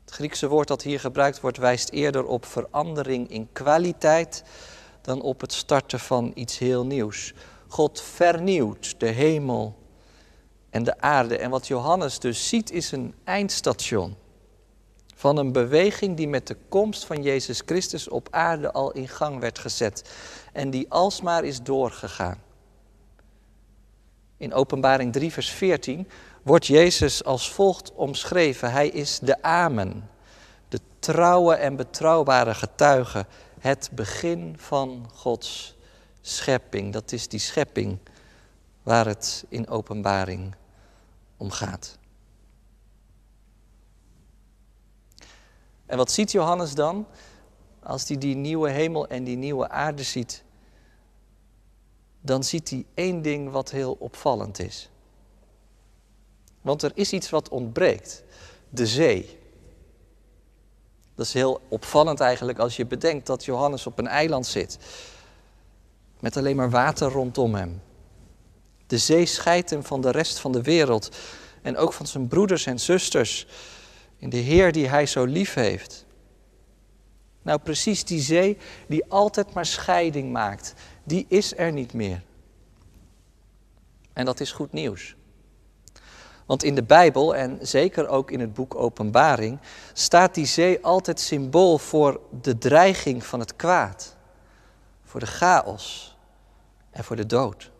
Het 0.04 0.14
Griekse 0.14 0.48
woord 0.48 0.68
dat 0.68 0.82
hier 0.82 1.00
gebruikt 1.00 1.40
wordt 1.40 1.58
wijst 1.58 1.90
eerder 1.90 2.24
op 2.24 2.46
verandering 2.46 3.30
in 3.30 3.48
kwaliteit 3.52 4.42
dan 5.00 5.22
op 5.22 5.40
het 5.40 5.52
starten 5.52 6.00
van 6.00 6.32
iets 6.34 6.58
heel 6.58 6.86
nieuws. 6.86 7.32
God 7.68 8.00
vernieuwt 8.00 9.00
de 9.00 9.06
hemel 9.06 9.78
en 10.70 10.84
de 10.84 11.00
aarde. 11.00 11.36
En 11.36 11.50
wat 11.50 11.66
Johannes 11.66 12.18
dus 12.18 12.48
ziet 12.48 12.70
is 12.70 12.92
een 12.92 13.14
eindstation 13.24 14.16
van 15.14 15.36
een 15.36 15.52
beweging 15.52 16.16
die 16.16 16.28
met 16.28 16.46
de 16.46 16.56
komst 16.68 17.04
van 17.04 17.22
Jezus 17.22 17.62
Christus 17.66 18.08
op 18.08 18.28
aarde 18.30 18.72
al 18.72 18.92
in 18.92 19.08
gang 19.08 19.40
werd 19.40 19.58
gezet 19.58 20.10
en 20.52 20.70
die 20.70 20.90
alsmaar 20.90 21.44
is 21.44 21.62
doorgegaan. 21.62 22.38
In 24.36 24.54
Openbaring 24.54 25.12
3, 25.12 25.32
vers 25.32 25.50
14 25.50 26.08
wordt 26.42 26.66
Jezus 26.66 27.24
als 27.24 27.52
volgt 27.52 27.92
omschreven. 27.92 28.72
Hij 28.72 28.88
is 28.88 29.18
de 29.18 29.42
Amen, 29.42 30.10
de 30.68 30.80
trouwe 30.98 31.54
en 31.54 31.76
betrouwbare 31.76 32.54
getuige, 32.54 33.26
het 33.58 33.90
begin 33.92 34.54
van 34.58 35.10
Gods 35.14 35.76
schepping. 36.20 36.92
Dat 36.92 37.12
is 37.12 37.28
die 37.28 37.40
schepping 37.40 37.98
waar 38.82 39.06
het 39.06 39.44
in 39.48 39.68
Openbaring 39.68 40.54
om 41.36 41.50
gaat. 41.50 41.98
En 45.86 45.96
wat 45.96 46.10
ziet 46.10 46.32
Johannes 46.32 46.74
dan? 46.74 47.06
Als 47.82 48.08
hij 48.08 48.18
die 48.18 48.36
nieuwe 48.36 48.70
hemel 48.70 49.08
en 49.08 49.24
die 49.24 49.36
nieuwe 49.36 49.68
aarde 49.68 50.02
ziet, 50.02 50.44
dan 52.20 52.44
ziet 52.44 52.70
hij 52.70 52.84
één 52.94 53.22
ding 53.22 53.50
wat 53.50 53.70
heel 53.70 53.96
opvallend 53.98 54.58
is. 54.58 54.90
Want 56.60 56.82
er 56.82 56.92
is 56.94 57.12
iets 57.12 57.30
wat 57.30 57.48
ontbreekt: 57.48 58.22
de 58.68 58.86
zee. 58.86 59.38
Dat 61.14 61.26
is 61.26 61.32
heel 61.32 61.60
opvallend 61.68 62.20
eigenlijk 62.20 62.58
als 62.58 62.76
je 62.76 62.86
bedenkt 62.86 63.26
dat 63.26 63.44
Johannes 63.44 63.86
op 63.86 63.98
een 63.98 64.06
eiland 64.06 64.46
zit. 64.46 64.78
Met 66.20 66.36
alleen 66.36 66.56
maar 66.56 66.70
water 66.70 67.10
rondom 67.10 67.54
hem. 67.54 67.82
De 68.86 68.98
zee 68.98 69.26
scheidt 69.26 69.70
hem 69.70 69.84
van 69.84 70.00
de 70.00 70.10
rest 70.10 70.38
van 70.38 70.52
de 70.52 70.62
wereld. 70.62 71.16
En 71.62 71.76
ook 71.76 71.92
van 71.92 72.06
zijn 72.06 72.28
broeders 72.28 72.66
en 72.66 72.80
zusters. 72.80 73.46
In 74.16 74.30
de 74.30 74.36
Heer 74.36 74.72
die 74.72 74.88
hij 74.88 75.06
zo 75.06 75.24
lief 75.24 75.54
heeft. 75.54 76.06
Nou, 77.42 77.58
precies 77.58 78.04
die 78.04 78.20
zee 78.20 78.58
die 78.88 79.04
altijd 79.08 79.52
maar 79.52 79.66
scheiding 79.66 80.32
maakt, 80.32 80.74
die 81.04 81.26
is 81.28 81.56
er 81.56 81.72
niet 81.72 81.92
meer. 81.92 82.22
En 84.12 84.24
dat 84.24 84.40
is 84.40 84.52
goed 84.52 84.72
nieuws. 84.72 85.16
Want 86.46 86.62
in 86.62 86.74
de 86.74 86.82
Bijbel 86.82 87.34
en 87.34 87.58
zeker 87.60 88.08
ook 88.08 88.30
in 88.30 88.40
het 88.40 88.54
boek 88.54 88.74
Openbaring 88.74 89.58
staat 89.92 90.34
die 90.34 90.46
zee 90.46 90.84
altijd 90.84 91.20
symbool 91.20 91.78
voor 91.78 92.20
de 92.42 92.58
dreiging 92.58 93.24
van 93.24 93.40
het 93.40 93.56
kwaad, 93.56 94.16
voor 95.04 95.20
de 95.20 95.26
chaos 95.26 96.16
en 96.90 97.04
voor 97.04 97.16
de 97.16 97.26
dood. 97.26 97.70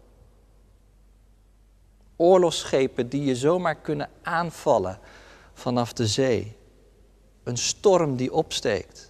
Oorlogsschepen 2.17 3.09
die 3.09 3.25
je 3.25 3.37
zomaar 3.37 3.77
kunnen 3.77 4.11
aanvallen 4.23 4.99
vanaf 5.53 5.93
de 5.93 6.07
zee. 6.07 6.57
Een 7.43 7.59
storm 7.59 8.17
die 8.17 8.33
opsteekt. 8.33 9.10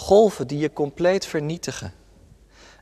Golven 0.00 0.46
die 0.46 0.58
je 0.58 0.72
compleet 0.72 1.26
vernietigen. 1.26 1.92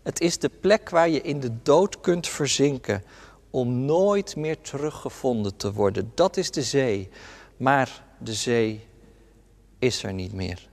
Het 0.03 0.21
is 0.21 0.39
de 0.39 0.49
plek 0.49 0.91
waar 0.91 1.09
je 1.09 1.21
in 1.21 1.41
de 1.41 1.63
dood 1.63 2.01
kunt 2.01 2.29
verzinken 2.29 3.03
om 3.51 3.85
nooit 3.85 4.37
meer 4.37 4.61
teruggevonden 4.61 5.57
te 5.57 5.73
worden. 5.73 6.13
Dat 6.15 6.37
is 6.37 6.51
de 6.51 6.63
zee. 6.63 7.09
Maar 7.57 8.05
de 8.19 8.35
zee 8.35 8.87
is 9.79 10.03
er 10.03 10.13
niet 10.13 10.33
meer. 10.33 10.69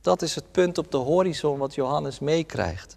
Dat 0.00 0.22
is 0.22 0.34
het 0.34 0.52
punt 0.52 0.78
op 0.78 0.90
de 0.90 0.96
horizon 0.96 1.58
wat 1.58 1.74
Johannes 1.74 2.18
meekrijgt. 2.18 2.96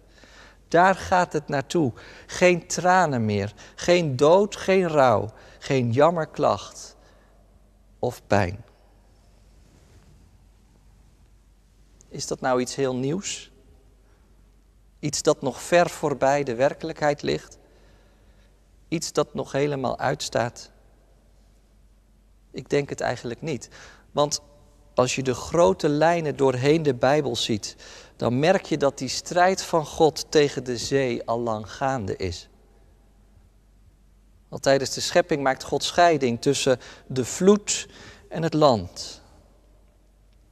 Daar 0.68 0.94
gaat 0.94 1.32
het 1.32 1.48
naartoe. 1.48 1.92
Geen 2.26 2.66
tranen 2.66 3.24
meer, 3.24 3.54
geen 3.74 4.16
dood, 4.16 4.56
geen 4.56 4.88
rouw, 4.88 5.32
geen 5.58 5.92
jammerklacht 5.92 6.96
of 7.98 8.22
pijn. 8.26 8.64
Is 12.14 12.26
dat 12.26 12.40
nou 12.40 12.60
iets 12.60 12.74
heel 12.74 12.96
nieuws? 12.96 13.50
Iets 14.98 15.22
dat 15.22 15.42
nog 15.42 15.62
ver 15.62 15.90
voorbij 15.90 16.44
de 16.44 16.54
werkelijkheid 16.54 17.22
ligt? 17.22 17.58
Iets 18.88 19.12
dat 19.12 19.34
nog 19.34 19.52
helemaal 19.52 19.98
uitstaat? 19.98 20.70
Ik 22.50 22.68
denk 22.68 22.88
het 22.88 23.00
eigenlijk 23.00 23.42
niet. 23.42 23.68
Want 24.12 24.40
als 24.94 25.14
je 25.14 25.22
de 25.22 25.34
grote 25.34 25.88
lijnen 25.88 26.36
doorheen 26.36 26.82
de 26.82 26.94
Bijbel 26.94 27.36
ziet, 27.36 27.76
dan 28.16 28.38
merk 28.38 28.64
je 28.64 28.76
dat 28.76 28.98
die 28.98 29.08
strijd 29.08 29.62
van 29.62 29.86
God 29.86 30.26
tegen 30.30 30.64
de 30.64 30.76
zee 30.76 31.24
al 31.24 31.40
lang 31.40 31.72
gaande 31.72 32.16
is. 32.16 32.48
Al 34.48 34.58
tijdens 34.58 34.94
de 34.94 35.00
schepping 35.00 35.42
maakt 35.42 35.64
God 35.64 35.84
scheiding 35.84 36.40
tussen 36.40 36.80
de 37.06 37.24
vloed 37.24 37.88
en 38.28 38.42
het 38.42 38.54
land. 38.54 39.22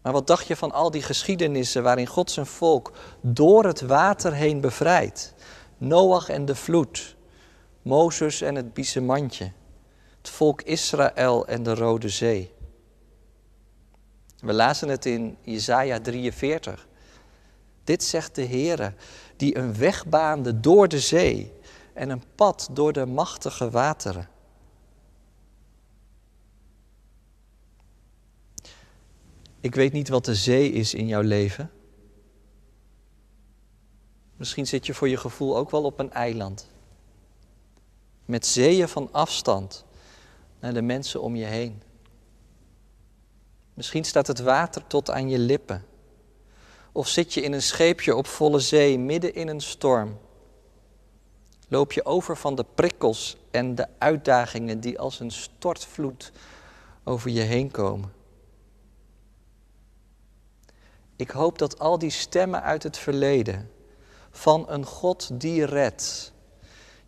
Maar 0.03 0.13
wat 0.13 0.27
dacht 0.27 0.47
je 0.47 0.57
van 0.57 0.73
al 0.73 0.91
die 0.91 1.03
geschiedenissen 1.03 1.83
waarin 1.83 2.07
God 2.07 2.31
zijn 2.31 2.47
volk 2.47 2.93
door 3.21 3.65
het 3.65 3.81
water 3.81 4.33
heen 4.33 4.61
bevrijdt? 4.61 5.35
Noach 5.79 6.29
en 6.29 6.45
de 6.45 6.55
vloed, 6.55 7.17
Mozes 7.83 8.41
en 8.41 8.55
het 8.55 8.75
biesemandje, 8.75 9.53
het 10.19 10.31
volk 10.31 10.63
Israël 10.63 11.47
en 11.47 11.63
de 11.63 11.75
Rode 11.75 12.09
Zee. 12.09 12.55
We 14.39 14.53
lazen 14.53 14.89
het 14.89 15.07
in 15.07 15.37
Jesaja 15.43 16.01
43. 16.01 16.87
Dit 17.85 18.05
zegt 18.05 18.35
de 18.35 18.47
Heere, 18.47 18.93
die 19.37 19.57
een 19.57 19.77
weg 19.79 20.07
baande 20.07 20.61
door 20.61 20.89
de 20.89 21.01
zee 21.01 21.53
en 21.93 22.11
een 22.11 22.23
pad 22.35 22.69
door 22.73 22.93
de 22.93 23.07
machtige 23.07 23.71
wateren. 23.71 24.29
Ik 29.63 29.75
weet 29.75 29.93
niet 29.93 30.09
wat 30.09 30.25
de 30.25 30.35
zee 30.35 30.73
is 30.73 30.95
in 30.95 31.07
jouw 31.07 31.21
leven. 31.21 31.71
Misschien 34.37 34.67
zit 34.67 34.87
je 34.87 34.95
voor 34.95 35.09
je 35.09 35.17
gevoel 35.17 35.57
ook 35.57 35.71
wel 35.71 35.85
op 35.85 35.99
een 35.99 36.13
eiland. 36.13 36.69
Met 38.25 38.47
zeeën 38.47 38.89
van 38.89 39.09
afstand 39.13 39.85
naar 40.61 40.75
de 40.75 40.83
mensen 40.83 41.23
om 41.23 41.37
je 41.37 41.45
heen. 41.45 41.83
Misschien 43.75 44.05
staat 44.05 44.27
het 44.27 44.41
water 44.41 44.87
tot 44.87 45.11
aan 45.11 45.29
je 45.29 45.39
lippen. 45.39 45.85
Of 46.93 47.09
zit 47.09 47.35
je 47.35 47.41
in 47.41 47.53
een 47.53 47.63
scheepje 47.63 48.17
op 48.17 48.27
volle 48.27 48.61
zee 48.61 48.99
midden 48.99 49.35
in 49.35 49.49
een 49.49 49.61
storm. 49.61 50.19
Loop 51.69 51.93
je 51.93 52.05
over 52.05 52.37
van 52.37 52.55
de 52.55 52.65
prikkels 52.75 53.37
en 53.51 53.75
de 53.75 53.87
uitdagingen 53.99 54.81
die 54.81 54.99
als 54.99 55.21
een 55.21 55.31
stortvloed 55.31 56.33
over 57.05 57.31
je 57.31 57.41
heen 57.41 57.71
komen. 57.71 58.22
Ik 61.23 61.31
hoop 61.31 61.59
dat 61.59 61.79
al 61.79 61.99
die 61.99 62.11
stemmen 62.11 62.63
uit 62.63 62.83
het 62.83 62.99
verleden 62.99 63.71
van 64.31 64.65
een 64.69 64.85
God 64.85 65.41
die 65.41 65.65
redt, 65.65 66.33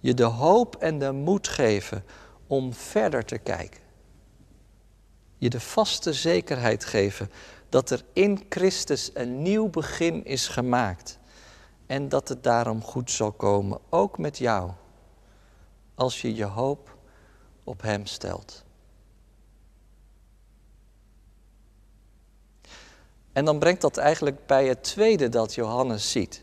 je 0.00 0.14
de 0.14 0.24
hoop 0.24 0.76
en 0.76 0.98
de 0.98 1.12
moed 1.12 1.48
geven 1.48 2.04
om 2.46 2.74
verder 2.74 3.24
te 3.24 3.38
kijken. 3.38 3.80
Je 5.38 5.50
de 5.50 5.60
vaste 5.60 6.12
zekerheid 6.12 6.84
geven 6.84 7.30
dat 7.68 7.90
er 7.90 8.04
in 8.12 8.46
Christus 8.48 9.10
een 9.14 9.42
nieuw 9.42 9.68
begin 9.68 10.24
is 10.24 10.48
gemaakt 10.48 11.18
en 11.86 12.08
dat 12.08 12.28
het 12.28 12.42
daarom 12.42 12.82
goed 12.82 13.10
zal 13.10 13.32
komen, 13.32 13.78
ook 13.90 14.18
met 14.18 14.38
jou, 14.38 14.70
als 15.94 16.20
je 16.20 16.34
je 16.34 16.44
hoop 16.44 16.96
op 17.64 17.82
Hem 17.82 18.06
stelt. 18.06 18.63
En 23.34 23.44
dan 23.44 23.58
brengt 23.58 23.80
dat 23.80 23.96
eigenlijk 23.96 24.46
bij 24.46 24.66
het 24.66 24.82
tweede 24.82 25.28
dat 25.28 25.54
Johannes 25.54 26.10
ziet. 26.10 26.42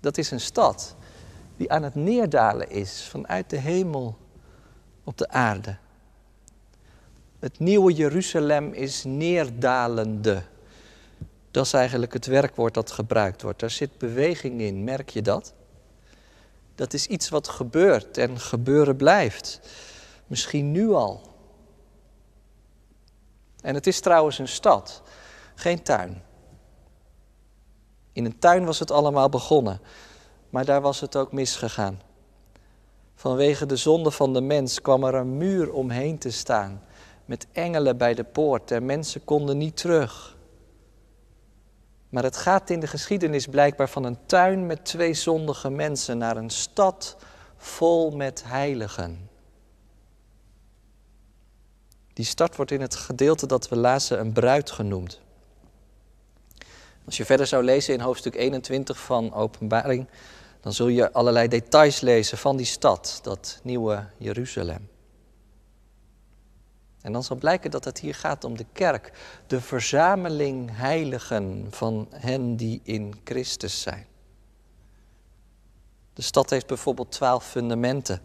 Dat 0.00 0.18
is 0.18 0.30
een 0.30 0.40
stad 0.40 0.96
die 1.56 1.72
aan 1.72 1.82
het 1.82 1.94
neerdalen 1.94 2.70
is 2.70 3.06
vanuit 3.10 3.50
de 3.50 3.56
hemel 3.56 4.16
op 5.04 5.18
de 5.18 5.28
aarde. 5.28 5.76
Het 7.38 7.58
nieuwe 7.58 7.92
Jeruzalem 7.92 8.72
is 8.72 9.04
neerdalende. 9.04 10.42
Dat 11.50 11.66
is 11.66 11.72
eigenlijk 11.72 12.12
het 12.12 12.26
werkwoord 12.26 12.74
dat 12.74 12.90
gebruikt 12.90 13.42
wordt. 13.42 13.60
Daar 13.60 13.70
zit 13.70 13.98
beweging 13.98 14.60
in, 14.60 14.84
merk 14.84 15.08
je 15.08 15.22
dat? 15.22 15.54
Dat 16.74 16.92
is 16.92 17.06
iets 17.06 17.28
wat 17.28 17.48
gebeurt 17.48 18.18
en 18.18 18.40
gebeuren 18.40 18.96
blijft. 18.96 19.60
Misschien 20.26 20.72
nu 20.72 20.90
al. 20.90 21.20
En 23.60 23.74
het 23.74 23.86
is 23.86 24.00
trouwens 24.00 24.38
een 24.38 24.48
stad, 24.48 25.02
geen 25.56 25.82
tuin. 25.82 26.22
In 28.12 28.24
een 28.24 28.38
tuin 28.38 28.64
was 28.64 28.78
het 28.78 28.90
allemaal 28.90 29.28
begonnen, 29.28 29.80
maar 30.50 30.64
daar 30.64 30.80
was 30.80 31.00
het 31.00 31.16
ook 31.16 31.32
misgegaan. 31.32 32.00
Vanwege 33.14 33.66
de 33.66 33.76
zonde 33.76 34.10
van 34.10 34.32
de 34.32 34.40
mens 34.40 34.80
kwam 34.80 35.04
er 35.04 35.14
een 35.14 35.36
muur 35.36 35.72
omheen 35.72 36.18
te 36.18 36.30
staan, 36.30 36.82
met 37.24 37.46
engelen 37.52 37.96
bij 37.96 38.14
de 38.14 38.24
poort 38.24 38.70
en 38.70 38.84
mensen 38.84 39.24
konden 39.24 39.58
niet 39.58 39.76
terug. 39.76 40.36
Maar 42.08 42.22
het 42.22 42.36
gaat 42.36 42.70
in 42.70 42.80
de 42.80 42.86
geschiedenis 42.86 43.46
blijkbaar 43.46 43.88
van 43.88 44.04
een 44.04 44.18
tuin 44.26 44.66
met 44.66 44.84
twee 44.84 45.14
zondige 45.14 45.70
mensen 45.70 46.18
naar 46.18 46.36
een 46.36 46.50
stad 46.50 47.16
vol 47.56 48.10
met 48.10 48.42
heiligen. 48.46 49.28
Die 52.12 52.24
stad 52.24 52.56
wordt 52.56 52.70
in 52.70 52.80
het 52.80 52.94
gedeelte 52.94 53.46
dat 53.46 53.68
we 53.68 53.76
lazen 53.76 54.20
een 54.20 54.32
bruid 54.32 54.70
genoemd. 54.70 55.24
Als 57.06 57.16
je 57.16 57.24
verder 57.24 57.46
zou 57.46 57.64
lezen 57.64 57.94
in 57.94 58.00
hoofdstuk 58.00 58.34
21 58.34 58.98
van 58.98 59.32
Openbaring, 59.32 60.08
dan 60.60 60.72
zul 60.72 60.88
je 60.88 61.12
allerlei 61.12 61.48
details 61.48 62.00
lezen 62.00 62.38
van 62.38 62.56
die 62.56 62.66
stad, 62.66 63.18
dat 63.22 63.60
nieuwe 63.62 64.06
Jeruzalem. 64.18 64.88
En 67.00 67.12
dan 67.12 67.24
zal 67.24 67.36
blijken 67.36 67.70
dat 67.70 67.84
het 67.84 67.98
hier 67.98 68.14
gaat 68.14 68.44
om 68.44 68.56
de 68.56 68.66
kerk, 68.72 69.12
de 69.46 69.60
verzameling 69.60 70.76
heiligen 70.76 71.66
van 71.70 72.08
hen 72.10 72.56
die 72.56 72.80
in 72.82 73.20
Christus 73.24 73.80
zijn. 73.80 74.06
De 76.12 76.22
stad 76.22 76.50
heeft 76.50 76.66
bijvoorbeeld 76.66 77.12
twaalf 77.12 77.46
fundamenten, 77.46 78.20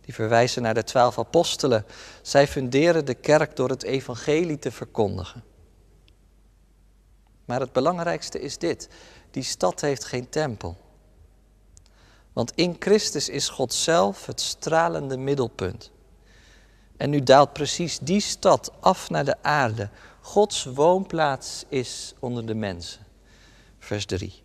die 0.00 0.14
verwijzen 0.14 0.62
naar 0.62 0.74
de 0.74 0.84
twaalf 0.84 1.18
apostelen. 1.18 1.84
Zij 2.22 2.48
funderen 2.48 3.04
de 3.04 3.14
kerk 3.14 3.56
door 3.56 3.68
het 3.68 3.82
evangelie 3.82 4.58
te 4.58 4.70
verkondigen. 4.70 5.44
Maar 7.46 7.60
het 7.60 7.72
belangrijkste 7.72 8.40
is 8.40 8.58
dit: 8.58 8.88
die 9.30 9.42
stad 9.42 9.80
heeft 9.80 10.04
geen 10.04 10.28
tempel. 10.28 10.76
Want 12.32 12.52
in 12.54 12.76
Christus 12.78 13.28
is 13.28 13.48
God 13.48 13.74
zelf 13.74 14.26
het 14.26 14.40
stralende 14.40 15.16
middelpunt. 15.16 15.90
En 16.96 17.10
nu 17.10 17.22
daalt 17.22 17.52
precies 17.52 17.98
die 17.98 18.20
stad 18.20 18.72
af 18.80 19.10
naar 19.10 19.24
de 19.24 19.42
aarde. 19.42 19.88
Gods 20.20 20.64
woonplaats 20.64 21.64
is 21.68 22.14
onder 22.18 22.46
de 22.46 22.54
mensen. 22.54 23.06
Vers 23.78 24.06
3. 24.06 24.42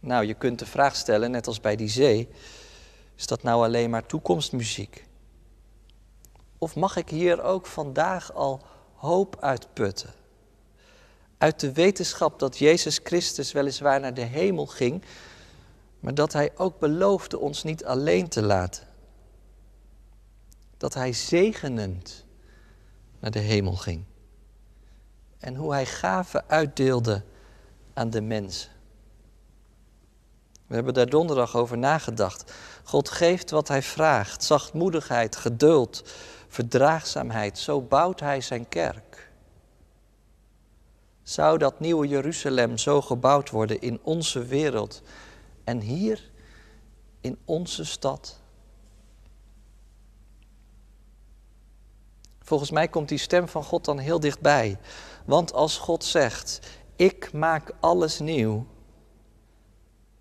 Nou, 0.00 0.24
je 0.24 0.34
kunt 0.34 0.58
de 0.58 0.66
vraag 0.66 0.96
stellen, 0.96 1.30
net 1.30 1.46
als 1.46 1.60
bij 1.60 1.76
die 1.76 1.88
zee, 1.88 2.28
is 3.16 3.26
dat 3.26 3.42
nou 3.42 3.64
alleen 3.64 3.90
maar 3.90 4.06
toekomstmuziek? 4.06 5.06
Of 6.58 6.74
mag 6.74 6.96
ik 6.96 7.08
hier 7.08 7.42
ook 7.42 7.66
vandaag 7.66 8.32
al 8.32 8.60
hoop 8.96 9.36
uitputten. 9.40 10.10
Uit 11.38 11.60
de 11.60 11.72
wetenschap 11.72 12.38
dat 12.38 12.58
Jezus 12.58 13.00
Christus 13.02 13.52
weliswaar 13.52 14.00
naar 14.00 14.14
de 14.14 14.20
hemel 14.20 14.66
ging, 14.66 15.02
maar 16.00 16.14
dat 16.14 16.32
Hij 16.32 16.50
ook 16.56 16.78
beloofde 16.78 17.38
ons 17.38 17.62
niet 17.62 17.84
alleen 17.84 18.28
te 18.28 18.42
laten. 18.42 18.86
Dat 20.76 20.94
Hij 20.94 21.12
zegenend 21.12 22.24
naar 23.18 23.30
de 23.30 23.38
hemel 23.38 23.76
ging. 23.76 24.04
En 25.38 25.54
hoe 25.54 25.72
Hij 25.72 25.86
gaven 25.86 26.44
uitdeelde 26.48 27.22
aan 27.94 28.10
de 28.10 28.20
mensen. 28.20 28.70
We 30.66 30.74
hebben 30.74 30.94
daar 30.94 31.08
donderdag 31.08 31.56
over 31.56 31.78
nagedacht. 31.78 32.52
God 32.84 33.08
geeft 33.08 33.50
wat 33.50 33.68
Hij 33.68 33.82
vraagt: 33.82 34.44
zachtmoedigheid, 34.44 35.36
geduld, 35.36 36.10
verdraagzaamheid. 36.56 37.58
Zo 37.58 37.80
bouwt 37.80 38.20
hij 38.20 38.40
zijn 38.40 38.68
kerk. 38.68 39.30
Zou 41.22 41.58
dat 41.58 41.80
nieuwe 41.80 42.08
Jeruzalem 42.08 42.78
zo 42.78 43.02
gebouwd 43.02 43.50
worden 43.50 43.80
in 43.80 44.00
onze 44.02 44.44
wereld 44.44 45.02
en 45.64 45.80
hier 45.80 46.30
in 47.20 47.38
onze 47.44 47.84
stad? 47.84 48.40
Volgens 52.40 52.70
mij 52.70 52.88
komt 52.88 53.08
die 53.08 53.18
stem 53.18 53.48
van 53.48 53.64
God 53.64 53.84
dan 53.84 53.98
heel 53.98 54.20
dichtbij. 54.20 54.78
Want 55.24 55.52
als 55.52 55.78
God 55.78 56.04
zegt, 56.04 56.60
ik 56.96 57.32
maak 57.32 57.72
alles 57.80 58.18
nieuw, 58.18 58.66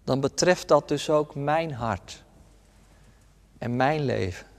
dan 0.04 0.19
betreft 0.19 0.67
dat 0.67 0.88
dus 0.88 1.10
ook 1.10 1.36
mijn 1.36 1.74
hart 1.74 2.24
en 3.58 3.76
mijn 3.76 4.06
leven. 4.06 4.54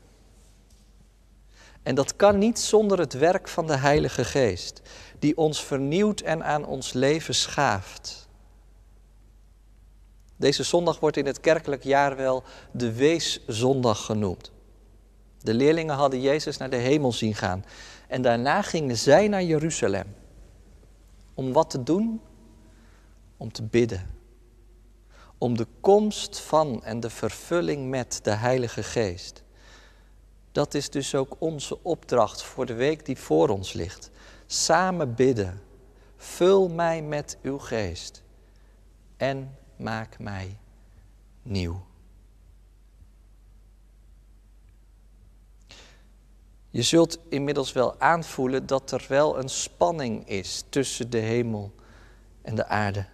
En 1.87 1.94
dat 1.94 2.16
kan 2.16 2.38
niet 2.38 2.59
zonder 2.59 2.99
het 2.99 3.12
werk 3.12 3.49
van 3.49 3.66
de 3.66 3.77
Heilige 3.77 4.25
Geest, 4.25 4.81
die 5.18 5.37
ons 5.37 5.64
vernieuwt 5.64 6.20
en 6.20 6.44
aan 6.44 6.64
ons 6.64 6.92
leven 6.92 7.35
schaaft. 7.35 8.29
Deze 10.37 10.62
zondag 10.62 11.01
wordt 11.01 11.16
in 11.16 11.27
het 11.27 11.40
kerkelijk 11.40 11.85
jaar 11.85 12.16
wel 12.16 12.42
de 12.72 12.92
Weeszondag 12.92 14.05
genoemd. 14.05 14.53
De 15.38 15.55
leerlingen 15.55 15.94
hadden 15.94 16.20
Jezus 16.20 16.57
naar 16.57 16.70
de 16.70 16.77
hemel 16.77 17.12
zien 17.12 17.35
gaan 17.35 17.64
en 18.09 18.22
daarna 18.22 18.62
gingen 18.62 18.96
zij 18.96 19.29
naar 19.29 19.42
Jeruzalem. 19.42 20.14
Om 21.35 21.53
wat 21.53 21.70
te 21.70 21.83
doen? 21.83 22.20
Om 23.37 23.53
te 23.53 23.62
bidden. 23.62 24.07
Om 25.38 25.57
de 25.57 25.66
komst 25.81 26.40
van 26.40 26.85
en 26.85 27.01
de 27.01 27.11
vervulling 27.11 27.88
met 27.88 28.20
de 28.22 28.31
Heilige 28.31 28.83
Geest. 28.83 29.44
Dat 30.57 30.75
is 30.75 30.90
dus 30.90 31.14
ook 31.14 31.37
onze 31.38 31.83
opdracht 31.83 32.42
voor 32.42 32.66
de 32.66 32.75
week 32.75 33.05
die 33.05 33.19
voor 33.19 33.49
ons 33.49 33.73
ligt. 33.73 34.11
Samen 34.47 35.14
bidden. 35.14 35.62
Vul 36.16 36.69
mij 36.69 37.03
met 37.03 37.38
uw 37.42 37.59
geest 37.59 38.23
en 39.16 39.57
maak 39.77 40.19
mij 40.19 40.59
nieuw. 41.42 41.85
Je 46.71 46.83
zult 46.83 47.19
inmiddels 47.29 47.73
wel 47.73 48.01
aanvoelen 48.01 48.66
dat 48.66 48.90
er 48.90 49.05
wel 49.09 49.38
een 49.38 49.49
spanning 49.49 50.29
is 50.29 50.64
tussen 50.69 51.11
de 51.11 51.19
hemel 51.19 51.75
en 52.42 52.55
de 52.55 52.66
aarde. 52.66 53.07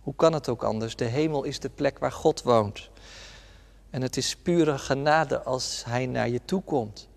Hoe 0.00 0.14
kan 0.14 0.32
het 0.32 0.48
ook 0.48 0.62
anders? 0.62 0.96
De 0.96 1.04
hemel 1.04 1.44
is 1.44 1.60
de 1.60 1.70
plek 1.70 1.98
waar 1.98 2.12
God 2.12 2.42
woont. 2.42 2.90
En 3.92 4.02
het 4.02 4.16
is 4.16 4.36
pure 4.36 4.78
genade 4.78 5.42
als 5.42 5.84
Hij 5.84 6.06
naar 6.06 6.28
je 6.28 6.44
toe 6.44 6.62
komt. 6.62 7.08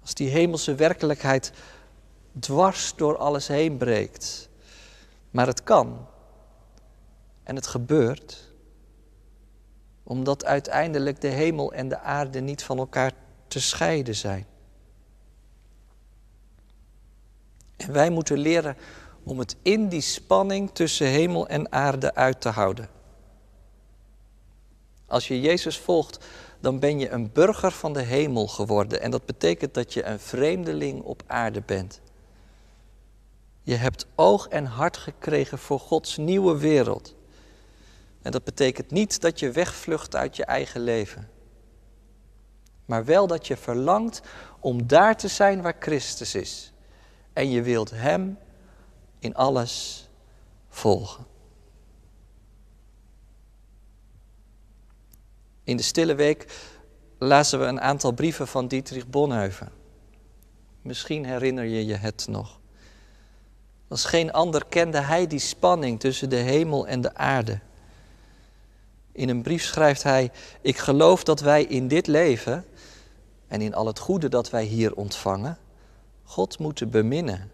Als 0.00 0.14
die 0.14 0.28
hemelse 0.28 0.74
werkelijkheid 0.74 1.52
dwars 2.38 2.94
door 2.96 3.16
alles 3.16 3.46
heen 3.46 3.76
breekt. 3.76 4.48
Maar 5.30 5.46
het 5.46 5.62
kan. 5.62 6.06
En 7.42 7.56
het 7.56 7.66
gebeurt. 7.66 8.52
Omdat 10.02 10.44
uiteindelijk 10.44 11.20
de 11.20 11.28
hemel 11.28 11.72
en 11.72 11.88
de 11.88 11.98
aarde 11.98 12.40
niet 12.40 12.62
van 12.62 12.78
elkaar 12.78 13.12
te 13.48 13.60
scheiden 13.60 14.14
zijn. 14.14 14.46
En 17.76 17.92
wij 17.92 18.10
moeten 18.10 18.38
leren 18.38 18.76
om 19.22 19.38
het 19.38 19.56
in 19.62 19.88
die 19.88 20.00
spanning 20.00 20.70
tussen 20.70 21.06
hemel 21.06 21.48
en 21.48 21.72
aarde 21.72 22.14
uit 22.14 22.40
te 22.40 22.48
houden. 22.48 22.99
Als 25.10 25.28
je 25.28 25.40
Jezus 25.40 25.78
volgt, 25.78 26.24
dan 26.60 26.78
ben 26.78 26.98
je 26.98 27.08
een 27.08 27.32
burger 27.32 27.70
van 27.70 27.92
de 27.92 28.02
hemel 28.02 28.46
geworden. 28.46 29.00
En 29.00 29.10
dat 29.10 29.26
betekent 29.26 29.74
dat 29.74 29.92
je 29.92 30.04
een 30.04 30.20
vreemdeling 30.20 31.02
op 31.02 31.22
aarde 31.26 31.62
bent. 31.66 32.00
Je 33.62 33.74
hebt 33.74 34.06
oog 34.14 34.48
en 34.48 34.64
hart 34.64 34.96
gekregen 34.96 35.58
voor 35.58 35.80
Gods 35.80 36.16
nieuwe 36.16 36.58
wereld. 36.58 37.14
En 38.22 38.32
dat 38.32 38.44
betekent 38.44 38.90
niet 38.90 39.20
dat 39.20 39.38
je 39.38 39.50
wegvlucht 39.50 40.16
uit 40.16 40.36
je 40.36 40.44
eigen 40.44 40.80
leven. 40.80 41.30
Maar 42.84 43.04
wel 43.04 43.26
dat 43.26 43.46
je 43.46 43.56
verlangt 43.56 44.20
om 44.60 44.86
daar 44.86 45.16
te 45.16 45.28
zijn 45.28 45.62
waar 45.62 45.76
Christus 45.78 46.34
is. 46.34 46.72
En 47.32 47.50
je 47.50 47.62
wilt 47.62 47.90
Hem 47.90 48.38
in 49.18 49.34
alles 49.34 50.08
volgen. 50.68 51.29
In 55.70 55.76
de 55.76 55.82
stille 55.82 56.14
week 56.14 56.46
lazen 57.18 57.60
we 57.60 57.64
een 57.64 57.80
aantal 57.80 58.12
brieven 58.12 58.48
van 58.48 58.68
Dietrich 58.68 59.08
Bonhoeffer. 59.08 59.70
Misschien 60.82 61.24
herinner 61.24 61.64
je 61.64 61.86
je 61.86 61.94
het 61.94 62.26
nog. 62.28 62.60
Als 63.88 64.04
geen 64.04 64.32
ander 64.32 64.66
kende 64.66 65.00
hij 65.00 65.26
die 65.26 65.38
spanning 65.38 66.00
tussen 66.00 66.30
de 66.30 66.36
hemel 66.36 66.86
en 66.86 67.00
de 67.00 67.14
aarde. 67.14 67.60
In 69.12 69.28
een 69.28 69.42
brief 69.42 69.64
schrijft 69.64 70.02
hij: 70.02 70.30
Ik 70.60 70.78
geloof 70.78 71.24
dat 71.24 71.40
wij 71.40 71.64
in 71.64 71.88
dit 71.88 72.06
leven 72.06 72.64
en 73.46 73.60
in 73.60 73.74
al 73.74 73.86
het 73.86 73.98
goede 73.98 74.28
dat 74.28 74.50
wij 74.50 74.64
hier 74.64 74.94
ontvangen, 74.94 75.58
God 76.22 76.58
moeten 76.58 76.90
beminnen 76.90 77.50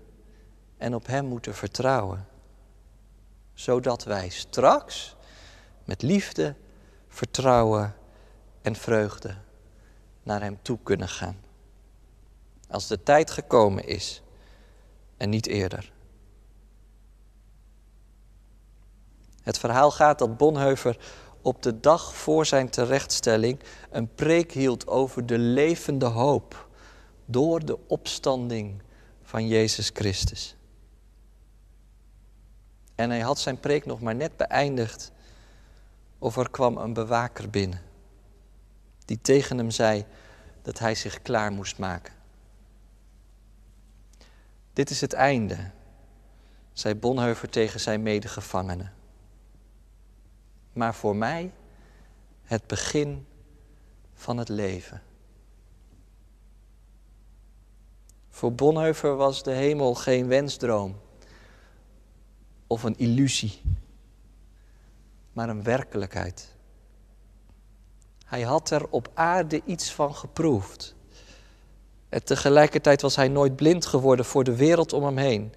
en 0.76 0.94
op 0.94 1.06
Hem 1.06 1.26
moeten 1.26 1.54
vertrouwen. 1.54 2.26
Zodat 3.54 4.04
wij 4.04 4.28
straks 4.28 5.16
met 5.84 6.02
liefde, 6.02 6.54
vertrouwen 7.08 7.94
en 8.66 8.76
vreugde 8.76 9.34
naar 10.22 10.40
Hem 10.40 10.58
toe 10.62 10.78
kunnen 10.82 11.08
gaan. 11.08 11.36
Als 12.68 12.86
de 12.86 13.02
tijd 13.02 13.30
gekomen 13.30 13.86
is 13.86 14.22
en 15.16 15.30
niet 15.30 15.46
eerder. 15.46 15.92
Het 19.42 19.58
verhaal 19.58 19.90
gaat 19.90 20.18
dat 20.18 20.36
Bonhoeffer 20.36 20.98
op 21.42 21.62
de 21.62 21.80
dag 21.80 22.14
voor 22.14 22.46
zijn 22.46 22.70
terechtstelling 22.70 23.60
een 23.90 24.14
preek 24.14 24.52
hield 24.52 24.86
over 24.86 25.26
de 25.26 25.38
levende 25.38 26.06
hoop 26.06 26.68
door 27.24 27.64
de 27.64 27.88
opstanding 27.88 28.82
van 29.22 29.46
Jezus 29.46 29.90
Christus. 29.94 30.56
En 32.94 33.10
hij 33.10 33.20
had 33.20 33.38
zijn 33.38 33.60
preek 33.60 33.86
nog 33.86 34.00
maar 34.00 34.14
net 34.14 34.36
beëindigd 34.36 35.12
of 36.18 36.36
er 36.36 36.50
kwam 36.50 36.76
een 36.76 36.92
bewaker 36.92 37.50
binnen 37.50 37.85
die 39.06 39.20
tegen 39.20 39.58
hem 39.58 39.70
zei 39.70 40.04
dat 40.62 40.78
hij 40.78 40.94
zich 40.94 41.22
klaar 41.22 41.52
moest 41.52 41.78
maken. 41.78 42.14
Dit 44.72 44.90
is 44.90 45.00
het 45.00 45.12
einde, 45.12 45.70
zei 46.72 46.94
Bonhoeffer 46.94 47.48
tegen 47.48 47.80
zijn 47.80 48.02
medegevangenen. 48.02 48.92
Maar 50.72 50.94
voor 50.94 51.16
mij 51.16 51.52
het 52.42 52.66
begin 52.66 53.26
van 54.14 54.36
het 54.38 54.48
leven. 54.48 55.02
Voor 58.28 58.52
Bonhoeffer 58.52 59.16
was 59.16 59.42
de 59.42 59.52
hemel 59.52 59.94
geen 59.94 60.26
wensdroom 60.26 61.00
of 62.66 62.82
een 62.82 62.98
illusie, 62.98 63.62
maar 65.32 65.48
een 65.48 65.62
werkelijkheid. 65.62 66.55
Hij 68.26 68.42
had 68.42 68.70
er 68.70 68.86
op 68.90 69.10
aarde 69.14 69.62
iets 69.64 69.92
van 69.92 70.14
geproefd. 70.14 70.94
En 72.08 72.24
tegelijkertijd 72.24 73.02
was 73.02 73.16
hij 73.16 73.28
nooit 73.28 73.56
blind 73.56 73.86
geworden 73.86 74.24
voor 74.24 74.44
de 74.44 74.56
wereld 74.56 74.92
om 74.92 75.04
hem 75.04 75.16
heen. 75.16 75.54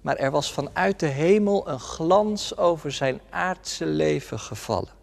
Maar 0.00 0.16
er 0.16 0.30
was 0.30 0.52
vanuit 0.52 1.00
de 1.00 1.06
hemel 1.06 1.68
een 1.68 1.80
glans 1.80 2.56
over 2.56 2.92
zijn 2.92 3.20
aardse 3.30 3.86
leven 3.86 4.38
gevallen. 4.38 4.98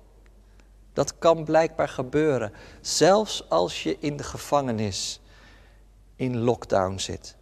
Dat 0.93 1.17
kan 1.17 1.43
blijkbaar 1.43 1.89
gebeuren, 1.89 2.53
zelfs 2.82 3.49
als 3.49 3.84
je 3.84 3.97
in 3.99 4.17
de 4.17 4.23
gevangenis 4.23 5.21
in 6.15 6.38
lockdown 6.38 6.97
zit. 6.97 7.36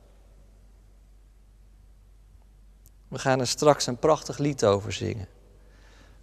We 3.08 3.20
gaan 3.20 3.40
er 3.40 3.48
straks 3.48 3.88
een 3.88 3.98
prachtig 3.98 4.38
lied 4.38 4.66
over 4.66 4.94
zingen. 4.94 5.28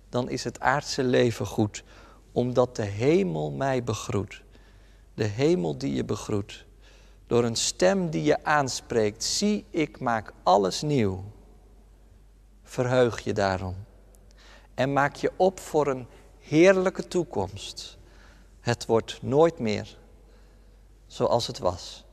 Dan 0.08 0.28
is 0.28 0.44
het 0.44 0.60
aardse 0.60 1.02
leven 1.02 1.46
goed, 1.46 1.84
omdat 2.32 2.76
de 2.76 2.84
hemel 2.84 3.50
mij 3.50 3.84
begroet. 3.84 4.42
De 5.14 5.24
hemel 5.24 5.78
die 5.78 5.94
je 5.94 6.04
begroet. 6.04 6.66
Door 7.26 7.44
een 7.44 7.56
stem 7.56 8.10
die 8.10 8.22
je 8.22 8.44
aanspreekt. 8.44 9.24
Zie, 9.24 9.64
ik 9.70 10.00
maak 10.00 10.32
alles 10.42 10.82
nieuw. 10.82 11.24
Verheug 12.62 13.20
je 13.20 13.32
daarom. 13.32 13.74
En 14.74 14.92
maak 14.92 15.14
je 15.14 15.32
op 15.36 15.60
voor 15.60 15.86
een 15.86 16.06
heerlijke 16.38 17.08
toekomst. 17.08 17.98
Het 18.60 18.86
wordt 18.86 19.22
nooit 19.22 19.58
meer 19.58 19.98
zoals 21.06 21.46
het 21.46 21.58
was. 21.58 22.04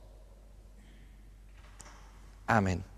Amen. 2.44 2.89